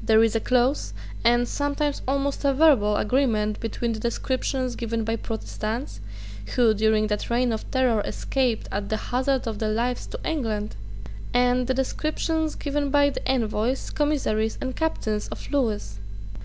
[0.00, 0.94] There is a close,
[1.24, 5.98] and sometimes almost a verbal, agreement between the description given by Protestants,
[6.54, 10.76] who, during that reign of terror, escaped, at the hazard of their lives, to England,
[11.34, 15.98] and the descriptions given by the envoys, commissaries, and captains of Lewis.